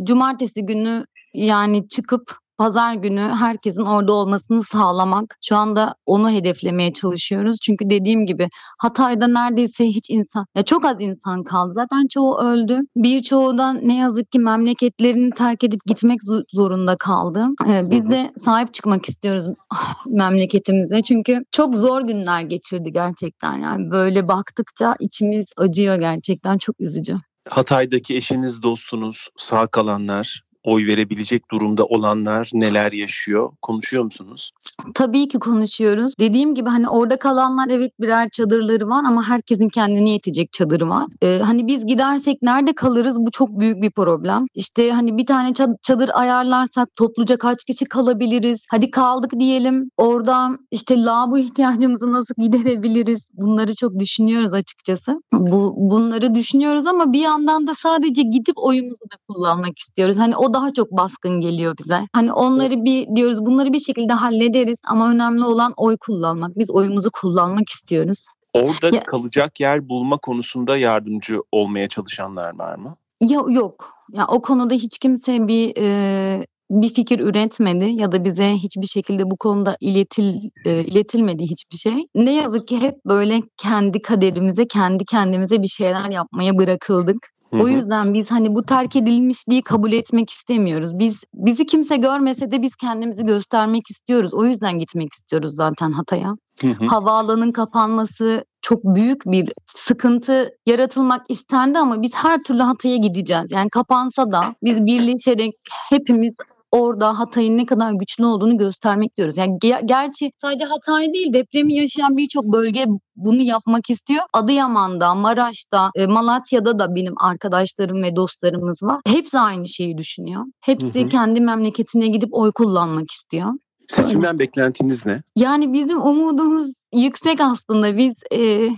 cumartesi 0.02 0.66
günü 0.66 1.04
yani 1.34 1.88
çıkıp 1.88 2.38
pazar 2.58 2.94
günü 2.94 3.20
herkesin 3.20 3.82
orada 3.82 4.12
olmasını 4.12 4.62
sağlamak. 4.62 5.36
Şu 5.44 5.56
anda 5.56 5.94
onu 6.06 6.30
hedeflemeye 6.30 6.92
çalışıyoruz. 6.92 7.56
Çünkü 7.62 7.90
dediğim 7.90 8.26
gibi 8.26 8.48
Hatay'da 8.78 9.26
neredeyse 9.26 9.84
hiç 9.84 10.10
insan, 10.10 10.46
ya 10.56 10.62
çok 10.62 10.84
az 10.84 11.00
insan 11.00 11.44
kaldı. 11.44 11.72
Zaten 11.72 12.06
çoğu 12.10 12.38
öldü. 12.38 12.80
Birçoğu 12.96 13.58
da 13.58 13.72
ne 13.72 13.96
yazık 13.96 14.32
ki 14.32 14.38
memleketlerini 14.38 15.30
terk 15.30 15.64
edip 15.64 15.80
gitmek 15.86 16.20
zo- 16.20 16.44
zorunda 16.54 16.96
kaldı. 16.96 17.46
Ee, 17.68 17.90
biz 17.90 18.10
de 18.10 18.30
sahip 18.36 18.74
çıkmak 18.74 19.08
istiyoruz 19.08 19.46
memleketimize. 20.06 21.02
Çünkü 21.02 21.44
çok 21.50 21.76
zor 21.76 22.00
günler 22.00 22.40
geçirdi 22.40 22.92
gerçekten. 22.92 23.62
Yani 23.62 23.90
böyle 23.90 24.28
baktıkça 24.28 24.96
içimiz 25.00 25.46
acıyor 25.56 25.96
gerçekten. 25.96 26.58
Çok 26.58 26.80
üzücü. 26.80 27.16
Hatay'daki 27.48 28.16
eşiniz, 28.16 28.62
dostunuz, 28.62 29.28
sağ 29.36 29.66
kalanlar, 29.66 30.42
oy 30.64 30.86
verebilecek 30.86 31.50
durumda 31.50 31.84
olanlar 31.84 32.50
neler 32.54 32.92
yaşıyor? 32.92 33.50
Konuşuyor 33.62 34.04
musunuz? 34.04 34.50
Tabii 34.94 35.28
ki 35.28 35.38
konuşuyoruz. 35.38 36.12
Dediğim 36.20 36.54
gibi 36.54 36.68
hani 36.68 36.88
orada 36.88 37.18
kalanlar 37.18 37.68
evet 37.70 37.92
birer 38.00 38.28
çadırları 38.30 38.88
var 38.88 39.04
ama 39.08 39.28
herkesin 39.28 39.68
kendine 39.68 40.10
yetecek 40.10 40.52
çadırı 40.52 40.88
var. 40.88 41.04
Ee, 41.22 41.38
hani 41.44 41.66
biz 41.66 41.86
gidersek 41.86 42.42
nerede 42.42 42.74
kalırız 42.74 43.16
bu 43.20 43.30
çok 43.30 43.48
büyük 43.60 43.82
bir 43.82 43.90
problem. 43.90 44.46
İşte 44.54 44.90
hani 44.90 45.16
bir 45.16 45.26
tane 45.26 45.48
ça- 45.50 45.76
çadır 45.82 46.10
ayarlarsak 46.14 46.88
topluca 46.96 47.38
kaç 47.38 47.64
kişi 47.64 47.84
kalabiliriz? 47.84 48.60
Hadi 48.70 48.90
kaldık 48.90 49.30
diyelim. 49.38 49.90
Orada 49.96 50.50
işte 50.70 51.02
lavabo 51.04 51.38
ihtiyacımızı 51.38 52.12
nasıl 52.12 52.34
giderebiliriz? 52.38 53.20
Bunları 53.32 53.74
çok 53.74 53.98
düşünüyoruz 53.98 54.54
açıkçası. 54.54 55.22
Bu 55.32 55.74
bunları 55.76 56.34
düşünüyoruz 56.34 56.86
ama 56.86 57.12
bir 57.12 57.20
yandan 57.20 57.66
da 57.66 57.74
sadece 57.74 58.22
gidip 58.22 58.54
oyumuzu 58.56 59.04
da 59.12 59.16
kullanmak 59.28 59.78
istiyoruz. 59.78 60.18
Hani 60.18 60.36
o 60.36 60.54
daha 60.58 60.72
çok 60.72 60.90
baskın 60.92 61.40
geliyor 61.40 61.74
bize. 61.78 62.00
Hani 62.12 62.32
onları 62.32 62.84
bir 62.84 63.16
diyoruz 63.16 63.46
bunları 63.46 63.72
bir 63.72 63.80
şekilde 63.80 64.12
hallederiz 64.12 64.78
ama 64.88 65.10
önemli 65.10 65.44
olan 65.44 65.72
oy 65.76 65.96
kullanmak. 65.96 66.58
Biz 66.58 66.70
oyumuzu 66.70 67.10
kullanmak 67.20 67.68
istiyoruz. 67.68 68.26
Orada 68.54 68.96
Ya- 68.96 69.02
kalacak 69.02 69.60
yer 69.60 69.88
bulma 69.88 70.16
konusunda 70.18 70.76
yardımcı 70.76 71.40
olmaya 71.52 71.88
çalışanlar 71.88 72.58
var 72.58 72.76
mı? 72.76 72.96
Ya 73.20 73.40
yok. 73.48 73.92
Ya 74.12 74.26
o 74.28 74.42
konuda 74.42 74.74
hiç 74.74 74.98
kimse 74.98 75.48
bir 75.48 75.76
e, 75.76 76.46
bir 76.70 76.94
fikir 76.94 77.18
üretmedi 77.18 77.84
ya 77.84 78.12
da 78.12 78.24
bize 78.24 78.52
hiçbir 78.52 78.86
şekilde 78.86 79.30
bu 79.30 79.36
konuda 79.36 79.76
iletil 79.80 80.34
e, 80.64 80.84
iletilmedi 80.84 81.42
hiçbir 81.42 81.76
şey. 81.76 82.06
Ne 82.14 82.34
yazık 82.34 82.68
ki 82.68 82.82
hep 82.82 82.94
böyle 83.06 83.40
kendi 83.56 84.02
kaderimize, 84.02 84.66
kendi 84.68 85.04
kendimize 85.04 85.62
bir 85.62 85.68
şeyler 85.68 86.10
yapmaya 86.10 86.58
bırakıldık. 86.58 87.16
Hı 87.50 87.56
O 87.56 87.68
yüzden 87.68 88.14
biz 88.14 88.30
hani 88.30 88.54
bu 88.54 88.62
terk 88.62 88.96
edilmişliği 88.96 89.62
kabul 89.62 89.92
etmek 89.92 90.30
istemiyoruz. 90.30 90.98
Biz 90.98 91.20
bizi 91.34 91.66
kimse 91.66 91.96
görmese 91.96 92.50
de 92.50 92.62
biz 92.62 92.76
kendimizi 92.76 93.26
göstermek 93.26 93.90
istiyoruz. 93.90 94.34
O 94.34 94.44
yüzden 94.44 94.78
gitmek 94.78 95.12
istiyoruz 95.12 95.54
zaten 95.54 95.92
Hatay'a. 95.92 96.34
Hı 96.60 96.68
hı. 96.68 96.86
Havaalanın 96.86 97.52
kapanması 97.52 98.44
çok 98.62 98.84
büyük 98.84 99.22
bir 99.26 99.52
sıkıntı 99.76 100.50
yaratılmak 100.66 101.22
istendi 101.28 101.78
ama 101.78 102.02
biz 102.02 102.14
her 102.14 102.42
türlü 102.42 102.62
Hatay'a 102.62 102.96
gideceğiz. 102.96 103.46
Yani 103.50 103.70
kapansa 103.70 104.32
da 104.32 104.54
biz 104.62 104.86
birleşerek 104.86 105.54
hepimiz 105.90 106.34
orada 106.72 107.18
Hatay'ın 107.18 107.56
ne 107.56 107.66
kadar 107.66 107.92
güçlü 107.92 108.24
olduğunu 108.24 108.58
göstermek 108.58 109.16
diyoruz. 109.16 109.36
Yani 109.36 109.58
ge- 109.58 109.86
gerçi 109.86 110.30
sadece 110.42 110.64
Hatay 110.64 111.06
değil 111.14 111.32
depremi 111.32 111.74
yaşayan 111.74 112.16
birçok 112.16 112.44
bölge 112.44 112.84
bunu 113.16 113.40
yapmak 113.42 113.90
istiyor. 113.90 114.22
Adıyaman'da, 114.32 115.14
Maraş'ta, 115.14 115.90
e, 115.94 116.06
Malatya'da 116.06 116.78
da 116.78 116.94
benim 116.94 117.14
arkadaşlarım 117.20 118.02
ve 118.02 118.16
dostlarımız 118.16 118.82
var. 118.82 119.00
Hepsi 119.06 119.38
aynı 119.38 119.68
şeyi 119.68 119.98
düşünüyor. 119.98 120.44
Hepsi 120.60 121.00
Hı 121.00 121.04
hı. 121.04 121.08
kendi 121.08 121.40
memleketine 121.40 122.08
gidip 122.08 122.28
oy 122.32 122.52
kullanmak 122.52 123.10
istiyor. 123.10 123.50
Seçimden 123.88 124.38
beklentiniz 124.38 125.06
ne? 125.06 125.22
Yani 125.36 125.72
bizim 125.72 126.02
umudumuz 126.02 126.72
yüksek 126.94 127.40
aslında. 127.40 127.96
Biz 127.96 128.14
e, 128.32 128.68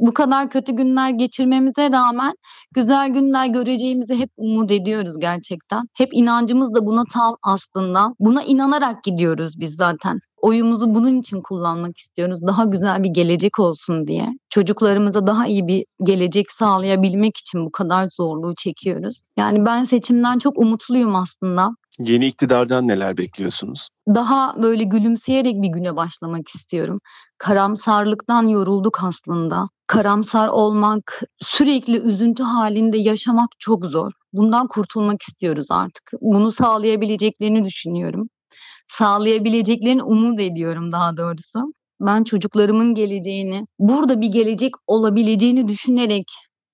bu 0.00 0.14
kadar 0.14 0.50
kötü 0.50 0.72
günler 0.72 1.10
geçirmemize 1.10 1.90
rağmen 1.90 2.32
güzel 2.74 3.08
günler 3.08 3.46
göreceğimizi 3.46 4.18
hep 4.18 4.30
umut 4.36 4.70
ediyoruz 4.70 5.14
gerçekten. 5.20 5.82
Hep 5.96 6.08
inancımız 6.12 6.74
da 6.74 6.86
buna 6.86 7.04
tam 7.12 7.36
aslında. 7.42 8.14
Buna 8.20 8.42
inanarak 8.42 9.04
gidiyoruz 9.04 9.60
biz 9.60 9.74
zaten. 9.76 10.18
Oyumuzu 10.42 10.94
bunun 10.94 11.20
için 11.20 11.40
kullanmak 11.42 11.98
istiyoruz. 11.98 12.40
Daha 12.46 12.64
güzel 12.64 13.02
bir 13.02 13.08
gelecek 13.08 13.58
olsun 13.58 14.06
diye. 14.06 14.28
Çocuklarımıza 14.50 15.26
daha 15.26 15.46
iyi 15.46 15.66
bir 15.66 15.84
gelecek 16.04 16.50
sağlayabilmek 16.50 17.36
için 17.36 17.66
bu 17.66 17.72
kadar 17.72 18.08
zorluğu 18.16 18.54
çekiyoruz. 18.54 19.22
Yani 19.36 19.64
ben 19.66 19.84
seçimden 19.84 20.38
çok 20.38 20.58
umutluyum 20.58 21.16
aslında 21.16 21.70
Yeni 22.00 22.26
iktidardan 22.26 22.88
neler 22.88 23.18
bekliyorsunuz? 23.18 23.88
daha 24.14 24.62
böyle 24.62 24.84
gülümseyerek 24.84 25.62
bir 25.62 25.68
güne 25.68 25.96
başlamak 25.96 26.48
istiyorum. 26.48 27.00
Karamsarlıktan 27.38 28.48
yorulduk 28.48 29.04
aslında. 29.04 29.68
Karamsar 29.86 30.48
olmak, 30.48 31.22
sürekli 31.42 31.98
üzüntü 31.98 32.42
halinde 32.42 32.98
yaşamak 32.98 33.48
çok 33.58 33.84
zor. 33.84 34.12
Bundan 34.32 34.68
kurtulmak 34.68 35.22
istiyoruz 35.22 35.66
artık. 35.70 36.12
Bunu 36.20 36.52
sağlayabileceklerini 36.52 37.64
düşünüyorum. 37.64 38.28
Sağlayabileceklerini 38.88 40.02
umut 40.02 40.40
ediyorum 40.40 40.92
daha 40.92 41.16
doğrusu. 41.16 41.72
Ben 42.00 42.24
çocuklarımın 42.24 42.94
geleceğini, 42.94 43.66
burada 43.78 44.20
bir 44.20 44.28
gelecek 44.32 44.72
olabileceğini 44.86 45.68
düşünerek 45.68 46.24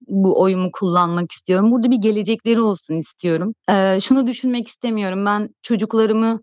bu 0.06 0.40
oyumu 0.40 0.70
kullanmak 0.72 1.32
istiyorum. 1.32 1.70
Burada 1.70 1.90
bir 1.90 1.96
gelecekleri 1.96 2.60
olsun 2.60 2.94
istiyorum. 2.94 3.54
Ee, 3.70 4.00
şunu 4.00 4.26
düşünmek 4.26 4.68
istemiyorum. 4.68 5.26
Ben 5.26 5.48
çocuklarımı 5.62 6.40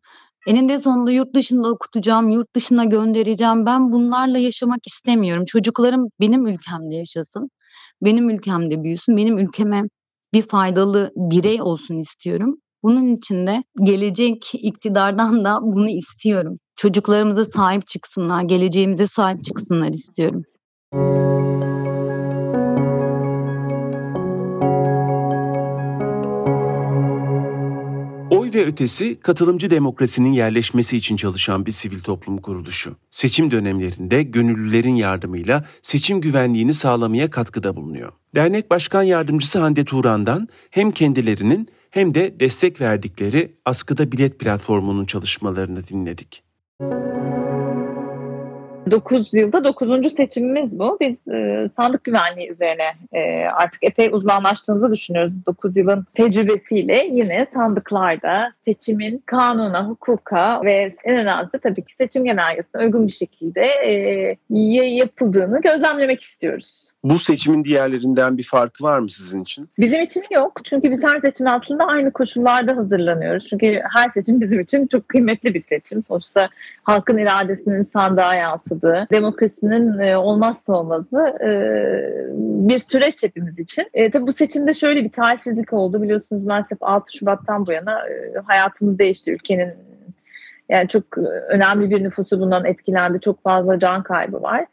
eninde 0.48 0.80
sonunda 0.80 1.12
yurt 1.12 1.36
dışında 1.36 1.70
okutacağım, 1.70 2.30
yurt 2.30 2.56
dışına 2.56 2.84
göndereceğim. 2.86 3.66
Ben 3.66 3.92
bunlarla 3.92 4.38
yaşamak 4.38 4.88
istemiyorum. 4.88 5.46
Çocuklarım 5.48 6.08
benim 6.20 6.48
ülkemde 6.48 6.96
yaşasın. 6.96 7.50
Benim 8.02 8.30
ülkemde 8.30 8.84
büyüsün. 8.84 9.18
Benim 9.18 9.38
ülkeme 9.38 9.84
bir 10.34 10.42
faydalı 10.42 11.12
birey 11.16 11.62
olsun 11.62 11.98
istiyorum. 11.98 12.58
Bunun 12.84 13.16
için 13.16 13.48
de 13.48 13.64
gelecek 13.84 14.52
iktidardan 14.54 15.46
da 15.46 15.60
bunu 15.62 15.90
istiyorum. 15.90 16.60
Çocuklarımıza 16.76 17.46
sahip 17.46 17.88
çıksınlar, 17.88 18.44
geleceğimize 18.44 19.08
sahip 19.08 19.44
çıksınlar 19.44 19.90
istiyorum. 19.90 20.44
Ötesi 28.64 29.20
katılımcı 29.20 29.70
demokrasinin 29.70 30.34
yerleşmesi 30.34 30.98
için 30.98 31.18
çalışan 31.18 31.66
bir 31.66 31.72
sivil 31.72 32.02
toplum 32.02 32.38
kuruluşu. 32.38 32.96
Seçim 33.10 33.52
dönemlerinde 33.52 34.24
gönüllülerin 34.24 34.96
yardımıyla 34.96 35.66
seçim 35.82 36.22
güvenliğini 36.22 36.74
sağlamaya 36.74 37.30
katkıda 37.30 37.76
bulunuyor. 37.76 38.12
Dernek 38.36 38.70
Başkan 38.72 39.04
Yardımcısı 39.04 39.60
Hande 39.60 39.86
Turan'dan 39.86 40.48
hem 40.70 40.92
kendilerinin 40.92 41.70
hem 41.92 42.16
de 42.16 42.40
destek 42.40 42.82
verdikleri 42.82 43.56
Askıda 43.66 44.12
Bilet 44.12 44.40
platformunun 44.40 45.06
çalışmalarını 45.06 45.88
dinledik. 45.88 46.44
9 48.92 49.34
yılda 49.34 49.64
9. 49.64 50.14
seçimimiz 50.14 50.80
bu. 50.80 50.98
Biz 51.02 51.28
e, 51.28 51.68
sandık 51.68 52.04
güvenliği 52.04 52.52
üzerine 52.52 52.94
e, 53.14 53.46
artık 53.46 53.84
epey 53.84 54.10
uzmanlaştığımızı 54.12 54.92
düşünüyoruz. 54.92 55.34
9 55.46 55.78
yılın 55.78 56.06
tecrübesiyle 56.14 57.08
yine 57.12 57.46
sandıklarda 57.46 58.52
seçimin 58.66 59.24
kanuna, 59.26 59.88
hukuka 59.88 60.62
ve 60.64 60.90
en 61.04 61.18
önemlisi 61.18 61.60
tabii 61.60 61.82
ki 61.82 61.96
seçim 61.96 62.26
genelgesine 62.26 62.82
uygun 62.82 63.08
bir 63.08 63.14
şekilde 63.14 63.66
e, 63.66 64.38
yapıldığını 64.86 65.62
gözlemlemek 65.62 66.22
istiyoruz. 66.22 66.93
Bu 67.04 67.20
seçimin 67.20 67.64
diğerlerinden 67.64 68.38
bir 68.38 68.44
farkı 68.44 68.84
var 68.84 69.00
mı 69.00 69.10
sizin 69.10 69.44
için? 69.44 69.70
Bizim 69.80 70.02
için 70.02 70.24
yok. 70.32 70.62
Çünkü 70.64 70.92
biz 70.92 71.04
her 71.04 71.20
seçime 71.20 71.50
aslında 71.50 71.86
aynı 71.86 72.12
koşullarda 72.12 72.78
hazırlanıyoruz. 72.78 73.48
Çünkü 73.48 73.82
her 73.96 74.10
seçim 74.10 74.42
bizim 74.42 74.60
için 74.60 74.88
çok 74.88 75.10
kıymetli 75.10 75.54
bir 75.54 75.60
seçim. 75.60 76.04
Sonuçta 76.08 76.50
halkın 76.84 77.18
iradesinin 77.18 77.82
sandığa 77.82 78.36
yansıdığı, 78.36 79.08
demokrasinin 79.12 80.00
e, 80.00 80.18
olmazsa 80.18 80.74
olmazı 80.74 81.20
e, 81.44 81.50
bir 82.70 82.80
süreç 82.80 83.24
hepimiz 83.24 83.60
için. 83.60 83.86
E, 83.94 84.12
tabii 84.12 84.28
bu 84.28 84.34
seçimde 84.34 84.74
şöyle 84.74 85.04
bir 85.04 85.12
talihsizlik 85.12 85.74
oldu. 85.74 86.02
Biliyorsunuz 86.02 86.46
maalesef 86.46 86.78
6 86.82 87.18
Şubat'tan 87.18 87.68
bu 87.68 87.72
yana 87.72 88.08
e, 88.08 88.34
hayatımız 88.46 89.00
değişti. 89.00 89.32
Ülkenin 89.32 89.74
yani 90.70 90.88
çok 90.88 91.18
önemli 91.50 91.90
bir 91.90 92.04
nüfusu 92.04 92.40
bundan 92.40 92.66
etkilendi. 92.66 93.20
Çok 93.20 93.44
fazla 93.44 93.80
can 93.80 94.04
kaybı 94.04 94.42
var. 94.42 94.66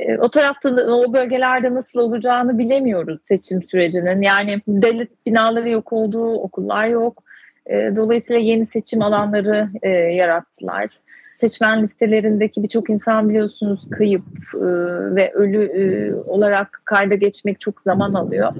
E, 0.00 0.18
o 0.18 0.28
tarafta 0.28 0.70
o 0.70 1.12
bölgelerde 1.12 1.74
nasıl 1.74 2.00
olacağını 2.00 2.58
bilemiyoruz 2.58 3.20
seçim 3.24 3.62
sürecinin. 3.62 4.22
Yani 4.22 4.60
devlet 4.68 5.26
binaları 5.26 5.68
yok 5.68 5.92
oldu, 5.92 6.34
okullar 6.34 6.86
yok. 6.86 7.22
E, 7.66 7.96
dolayısıyla 7.96 8.42
yeni 8.42 8.66
seçim 8.66 9.02
alanları 9.02 9.68
e, 9.82 9.90
yarattılar. 9.90 10.90
Seçmen 11.36 11.82
listelerindeki 11.82 12.62
birçok 12.62 12.90
insan 12.90 13.28
biliyorsunuz 13.28 13.80
kayıp 13.90 14.24
e, 14.54 14.66
ve 15.14 15.32
ölü 15.32 15.64
e, 15.64 16.14
olarak 16.14 16.82
kayda 16.84 17.14
geçmek 17.14 17.60
çok 17.60 17.82
zaman 17.82 18.12
alıyor. 18.12 18.52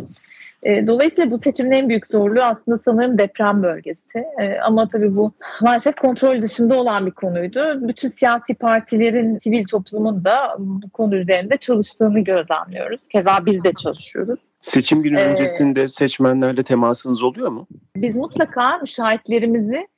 E, 0.62 0.86
dolayısıyla 0.86 1.30
bu 1.30 1.38
seçimin 1.38 1.70
en 1.70 1.88
büyük 1.88 2.06
zorluğu 2.06 2.40
aslında 2.40 2.76
sanırım 2.76 3.18
deprem 3.18 3.62
bölgesi. 3.62 4.18
E, 4.40 4.58
ama 4.58 4.88
tabii 4.88 5.16
bu 5.16 5.32
maalesef 5.60 5.96
kontrol 5.96 6.42
dışında 6.42 6.74
olan 6.74 7.06
bir 7.06 7.10
konuydu. 7.10 7.88
Bütün 7.88 8.08
siyasi 8.08 8.54
partilerin, 8.54 9.38
sivil 9.38 9.64
toplumun 9.64 10.24
da 10.24 10.56
bu 10.58 10.90
konu 10.90 11.16
üzerinde 11.16 11.56
çalıştığını 11.56 12.20
gözlemliyoruz. 12.20 13.00
Keza 13.08 13.46
biz 13.46 13.64
de 13.64 13.72
çalışıyoruz. 13.72 14.40
Seçim 14.58 15.02
günü 15.02 15.18
Ee, 15.18 15.24
öncesinde 15.24 15.88
seçmenlerle 15.88 16.62
temasınız 16.62 17.24
oluyor 17.24 17.48
mu? 17.48 17.66
Biz 17.96 18.16
mutlaka 18.16 18.78
müşahitlerimizi 18.78 19.88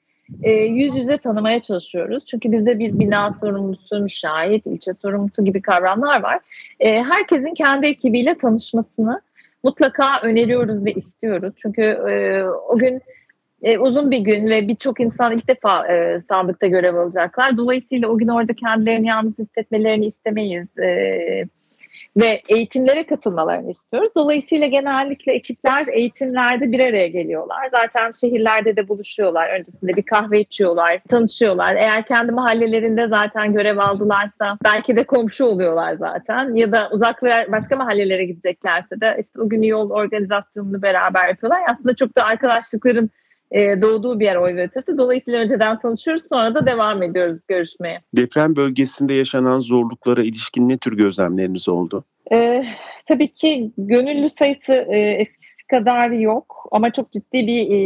e, 0.43 0.51
yüz 0.51 0.97
yüze 0.97 1.19
tanımaya 1.19 1.61
çalışıyoruz. 1.61 2.25
Çünkü 2.25 2.53
bizde 2.53 2.79
bir 2.79 2.99
bina 2.99 3.33
sorumlusu, 3.33 4.01
müşahit, 4.01 4.67
ilçe 4.67 4.95
sorumlusu 4.95 5.45
gibi 5.45 5.63
kavramlar 5.63 6.23
var. 6.23 6.41
E, 6.81 7.03
herkesin 7.03 7.55
kendi 7.55 7.87
ekibiyle 7.87 8.39
tanışmasını 8.39 9.21
mutlaka 9.63 10.21
öneriyoruz 10.23 10.85
ve 10.85 10.93
istiyoruz. 10.93 11.55
Çünkü 11.57 11.83
e, 11.83 12.43
o 12.45 12.79
gün 12.79 13.03
e, 13.63 13.79
uzun 13.79 14.11
bir 14.11 14.19
gün 14.19 14.47
ve 14.47 14.69
birçok 14.69 15.01
insan 15.01 15.33
ilk 15.33 15.49
defa 15.49 15.87
e, 15.87 16.21
sandıkta 16.21 16.67
görev 16.67 16.95
alacaklar. 16.95 17.57
Dolayısıyla 17.57 18.09
o 18.09 18.19
gün 18.19 18.29
orada 18.29 18.55
kendilerini 18.55 19.07
yalnız 19.07 19.39
hissetmelerini 19.39 20.07
istemeyiz. 20.07 20.79
E, 20.79 21.45
ve 22.17 22.43
eğitimlere 22.49 23.07
katılmalarını 23.07 23.71
istiyoruz. 23.71 24.11
Dolayısıyla 24.17 24.67
genellikle 24.67 25.33
ekipler 25.33 25.87
eğitimlerde 25.93 26.73
bir 26.73 26.81
araya 26.81 27.09
geliyorlar. 27.09 27.69
Zaten 27.71 28.11
şehirlerde 28.11 28.77
de 28.77 28.89
buluşuyorlar. 28.89 29.61
Öncesinde 29.61 29.97
bir 29.97 30.03
kahve 30.03 30.41
içiyorlar, 30.41 31.01
tanışıyorlar. 31.09 31.75
Eğer 31.75 32.07
kendi 32.07 32.33
mahallelerinde 32.33 33.09
zaten 33.09 33.53
görev 33.53 33.79
aldılarsa 33.79 34.59
belki 34.65 34.97
de 34.97 35.05
komşu 35.05 35.45
oluyorlar 35.45 35.95
zaten. 35.95 36.55
Ya 36.55 36.73
da 36.73 36.89
uzaklara 36.93 37.53
başka 37.53 37.77
mahallelere 37.77 38.25
gideceklerse 38.25 39.01
de 39.01 39.17
işte 39.21 39.41
o 39.41 39.49
gün 39.49 39.63
yol 39.63 39.91
organizasyonunu 39.91 40.83
beraber 40.83 41.29
yapıyorlar. 41.29 41.61
Aslında 41.69 41.97
çok 41.97 42.17
da 42.17 42.25
arkadaşlıkların 42.25 43.11
e, 43.53 43.83
doğduğu 43.83 44.21
bir 44.21 44.25
yer 44.25 44.37
oy 44.37 44.55
ve 44.55 44.63
ötesi. 44.63 44.99
Dolayısıyla 44.99 45.41
önceden 45.41 45.79
tanışıyoruz 45.79 46.23
sonra 46.29 46.55
da 46.55 46.67
devam 46.67 47.03
ediyoruz 47.03 47.47
görüşmeye. 47.47 48.01
Deprem 48.17 48.57
bölgesinde 48.57 49.15
yaşanan 49.15 49.59
zorluklara 49.59 50.23
ilişkin 50.23 50.69
ne 50.69 50.79
tür 50.79 50.97
gözlemleriniz 50.97 51.69
oldu? 51.69 52.05
Ee, 52.33 52.65
tabii 53.09 53.33
ki 53.33 53.73
gönüllü 53.79 54.31
sayısı 54.31 54.73
e, 54.73 54.99
eskisi 54.99 55.67
kadar 55.67 56.11
yok 56.11 56.69
ama 56.73 56.93
çok 56.93 57.13
ciddi 57.13 57.47
bir 57.47 57.71
e, 57.71 57.79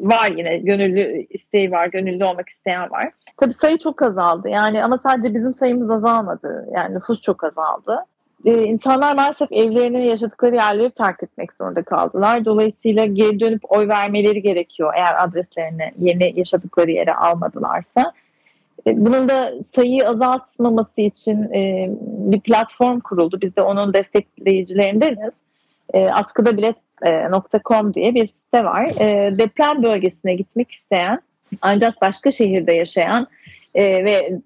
var 0.00 0.32
yine 0.36 0.58
gönüllü 0.58 1.26
isteği 1.30 1.70
var, 1.70 1.86
gönüllü 1.86 2.24
olmak 2.24 2.48
isteyen 2.48 2.90
var. 2.90 3.10
Tabii 3.36 3.52
sayı 3.54 3.78
çok 3.78 4.02
azaldı 4.02 4.48
yani 4.48 4.84
ama 4.84 4.98
sadece 4.98 5.34
bizim 5.34 5.54
sayımız 5.54 5.90
azalmadı 5.90 6.68
yani 6.74 6.94
nüfus 6.94 7.20
çok 7.20 7.44
azaldı. 7.44 7.98
Ee, 8.44 8.64
insanlar 8.64 9.16
maalesef 9.16 9.52
evlerini, 9.52 10.06
yaşadıkları 10.06 10.54
yerleri 10.54 10.90
terk 10.90 11.22
etmek 11.22 11.54
zorunda 11.54 11.82
kaldılar. 11.82 12.44
Dolayısıyla 12.44 13.06
geri 13.06 13.40
dönüp 13.40 13.72
oy 13.72 13.88
vermeleri 13.88 14.42
gerekiyor 14.42 14.92
eğer 14.96 15.24
adreslerini 15.24 15.92
yeni 15.98 16.32
yaşadıkları 16.36 16.90
yere 16.90 17.14
almadılarsa. 17.14 18.12
E, 18.86 19.06
Bunun 19.06 19.28
da 19.28 19.52
sayıyı 19.62 20.08
azaltmaması 20.08 21.00
için 21.00 21.42
e, 21.42 21.90
bir 22.00 22.40
platform 22.40 23.00
kuruldu. 23.00 23.38
Biz 23.42 23.56
de 23.56 23.62
onun 23.62 23.92
destekleyicilerindeniz. 23.94 25.34
E, 25.94 26.06
askıdabilet.com 26.08 27.94
diye 27.94 28.14
bir 28.14 28.26
site 28.26 28.64
var. 28.64 28.84
E, 29.00 29.38
deprem 29.38 29.82
bölgesine 29.82 30.34
gitmek 30.34 30.70
isteyen 30.70 31.20
ancak 31.62 32.02
başka 32.02 32.30
şehirde 32.30 32.72
yaşayan 32.72 33.26
e, 33.74 34.04
ve 34.04 34.38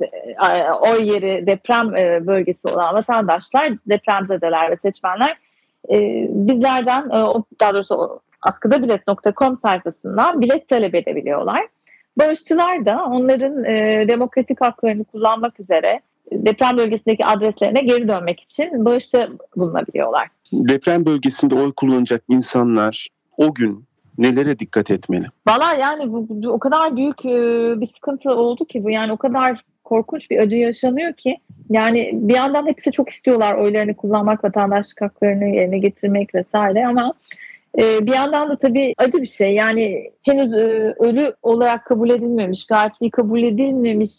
e, 0.49 0.71
oy 0.73 1.13
yeri 1.13 1.47
deprem 1.47 1.97
e, 1.97 2.27
bölgesi 2.27 2.69
olan 2.69 2.95
vatandaşlar, 2.95 3.73
depremzedeler 3.87 4.71
ve 4.71 4.77
seçmenler 4.77 5.37
e, 5.91 6.27
bizlerden, 6.31 7.07
e, 7.07 7.43
daha 7.61 7.75
doğrusu 7.75 8.21
askıdabilet.com 8.43 9.57
sayfasından 9.57 10.41
bilet 10.41 10.69
talep 10.69 10.95
edebiliyorlar. 10.95 11.67
Bağışçılar 12.19 12.87
da 12.87 13.05
onların 13.05 13.65
e, 13.65 14.05
demokratik 14.09 14.61
haklarını 14.61 15.05
kullanmak 15.05 15.61
üzere 15.61 16.01
deprem 16.33 16.77
bölgesindeki 16.77 17.27
adreslerine 17.27 17.81
geri 17.81 18.09
dönmek 18.09 18.41
için 18.41 18.85
bağışta 18.85 19.29
bulunabiliyorlar. 19.57 20.29
Deprem 20.53 21.07
bölgesinde 21.07 21.55
oy 21.55 21.73
kullanacak 21.73 22.23
insanlar 22.29 23.09
o 23.37 23.55
gün 23.55 23.85
nelere 24.19 24.59
dikkat 24.59 24.91
etmeli? 24.91 25.27
Valla 25.49 25.75
yani 25.81 26.13
bu, 26.13 26.27
bu 26.29 26.49
o 26.49 26.59
kadar 26.59 26.97
büyük 26.97 27.25
e, 27.25 27.31
bir 27.81 27.87
sıkıntı 27.87 28.35
oldu 28.35 28.65
ki 28.65 28.85
bu 28.85 28.91
yani 28.91 29.13
o 29.13 29.17
kadar 29.17 29.65
korkunç 29.85 30.31
bir 30.31 30.39
acı 30.39 30.57
yaşanıyor 30.57 31.13
ki 31.13 31.37
yani 31.71 32.11
bir 32.13 32.35
yandan 32.35 32.67
hepsi 32.67 32.93
çok 32.93 33.09
istiyorlar 33.09 33.55
oylarını 33.55 33.95
kullanmak, 33.95 34.45
vatandaşlık 34.45 35.01
haklarını 35.01 35.45
yerine 35.45 35.79
getirmek 35.79 36.35
vesaire 36.35 36.87
ama 36.87 37.15
e, 37.79 38.07
bir 38.07 38.15
yandan 38.15 38.49
da 38.49 38.57
tabii 38.57 38.95
acı 38.99 39.23
bir 39.23 39.27
şey 39.27 39.55
yani 39.55 40.11
henüz 40.23 40.53
e, 40.53 40.95
ölü 40.99 41.35
olarak 41.43 41.85
kabul 41.85 42.11
edilmemiş, 42.11 42.67
gayepliği 42.67 43.11
kabul 43.11 43.43
edilmemiş 43.43 44.13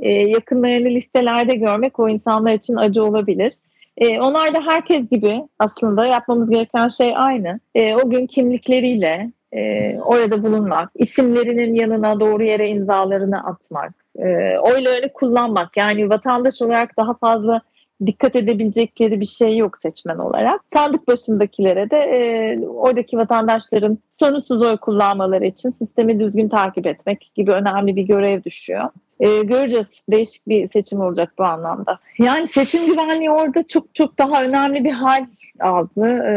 e, 0.00 0.12
yakınlarını 0.12 0.88
listelerde 0.88 1.54
görmek 1.54 1.98
o 1.98 2.08
insanlar 2.08 2.52
için 2.52 2.76
acı 2.76 3.04
olabilir. 3.04 3.52
Onlar 4.00 4.54
da 4.54 4.60
herkes 4.68 5.08
gibi 5.10 5.42
aslında 5.58 6.06
yapmamız 6.06 6.50
gereken 6.50 6.88
şey 6.88 7.12
aynı. 7.16 7.60
O 8.04 8.10
gün 8.10 8.26
kimlikleriyle 8.26 9.32
e, 9.52 9.96
orada 9.98 10.42
bulunmak, 10.42 10.90
isimlerinin 10.94 11.74
yanına 11.74 12.20
doğru 12.20 12.42
yere 12.42 12.68
imzalarını 12.68 13.46
atmak, 13.46 13.94
e, 14.18 14.58
oylarını 14.58 15.12
kullanmak. 15.12 15.76
Yani 15.76 16.10
vatandaş 16.10 16.62
olarak 16.62 16.96
daha 16.96 17.14
fazla 17.14 17.60
dikkat 18.06 18.36
edebilecekleri 18.36 19.20
bir 19.20 19.26
şey 19.26 19.56
yok 19.56 19.78
seçmen 19.78 20.18
olarak. 20.18 20.60
Sandık 20.72 21.08
başındakilere 21.08 21.90
de 21.90 21.96
e, 21.96 22.58
oradaki 22.66 23.18
vatandaşların 23.18 23.98
sorunsuz 24.10 24.62
oy 24.62 24.76
kullanmaları 24.76 25.46
için 25.46 25.70
sistemi 25.70 26.20
düzgün 26.20 26.48
takip 26.48 26.86
etmek 26.86 27.30
gibi 27.34 27.52
önemli 27.52 27.96
bir 27.96 28.02
görev 28.02 28.44
düşüyor. 28.44 28.88
E, 29.20 29.42
göreceğiz. 29.42 30.06
Değişik 30.10 30.48
bir 30.48 30.66
seçim 30.68 31.00
olacak 31.00 31.32
bu 31.38 31.44
anlamda. 31.44 31.98
Yani 32.18 32.48
seçim 32.48 32.86
güvenliği 32.86 33.30
orada 33.30 33.62
çok 33.62 33.94
çok 33.94 34.18
daha 34.18 34.42
önemli 34.42 34.84
bir 34.84 34.92
hal 34.92 35.26
aldı. 35.60 36.06
E, 36.06 36.34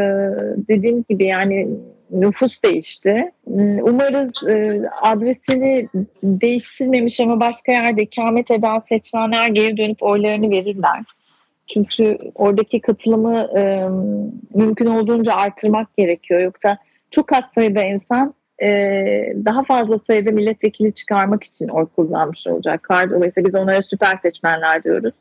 dediğimiz 0.68 1.06
gibi 1.06 1.26
yani 1.26 1.68
nüfus 2.10 2.62
değişti. 2.62 3.32
Umarız 3.82 4.48
e, 4.48 4.82
adresini 5.02 5.88
değiştirmemiş 6.22 7.20
ama 7.20 7.40
başka 7.40 7.72
yerde 7.72 8.02
ikamet 8.02 8.50
eden 8.50 8.78
seçmenler 8.78 9.48
geri 9.48 9.76
dönüp 9.76 10.02
oylarını 10.02 10.50
verirler. 10.50 11.02
Çünkü 11.66 12.18
oradaki 12.34 12.80
katılımı 12.80 13.58
e, 13.58 13.88
mümkün 14.54 14.86
olduğunca 14.86 15.34
artırmak 15.34 15.96
gerekiyor. 15.96 16.40
Yoksa 16.40 16.78
çok 17.10 17.32
az 17.32 17.44
sayıda 17.54 17.82
insan 17.82 18.34
e, 18.62 18.68
daha 19.44 19.64
fazla 19.64 19.98
sayıda 19.98 20.30
milletvekili 20.30 20.94
çıkarmak 20.94 21.44
için 21.44 21.68
oy 21.68 21.86
kullanmış 21.86 22.46
olacaklar. 22.46 23.10
Dolayısıyla 23.10 23.46
biz 23.46 23.54
onlara 23.54 23.82
süper 23.82 24.16
seçmenler 24.16 24.82
diyoruz. 24.82 25.14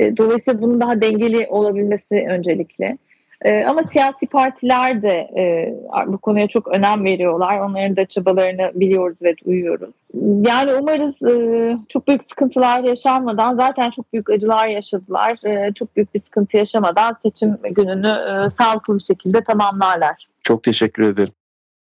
E, 0.00 0.16
dolayısıyla 0.16 0.62
bunun 0.62 0.80
daha 0.80 1.00
dengeli 1.00 1.46
olabilmesi 1.46 2.26
öncelikli. 2.28 2.98
E, 3.42 3.64
ama 3.64 3.82
siyasi 3.82 4.26
partiler 4.26 5.02
de 5.02 5.30
e, 5.36 5.74
bu 6.06 6.18
konuya 6.18 6.48
çok 6.48 6.68
önem 6.68 7.04
veriyorlar. 7.04 7.58
Onların 7.58 7.96
da 7.96 8.06
çabalarını 8.06 8.70
biliyoruz 8.74 9.16
ve 9.22 9.34
duyuyoruz. 9.46 9.94
Yani 10.46 10.74
umarız 10.80 11.22
e, 11.22 11.76
çok 11.88 12.08
büyük 12.08 12.24
sıkıntılar 12.24 12.84
yaşanmadan 12.84 13.56
zaten 13.56 13.90
çok 13.90 14.12
büyük 14.12 14.30
acılar 14.30 14.66
yaşadılar. 14.66 15.38
E, 15.44 15.72
çok 15.72 15.96
büyük 15.96 16.14
bir 16.14 16.20
sıkıntı 16.20 16.56
yaşamadan 16.56 17.16
seçim 17.22 17.56
gününü 17.70 18.50
sağlıklı 18.50 18.94
bir 18.94 19.02
şekilde 19.02 19.40
tamamlarlar. 19.40 20.26
Çok 20.42 20.62
teşekkür 20.62 21.02
ederim. 21.02 21.32